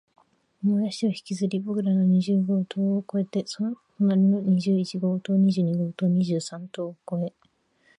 [0.63, 7.33] 重い足を引きずり、僕らの二十号棟を越えて、その隣の二十一号棟、二十二号棟、二十三号棟を越え、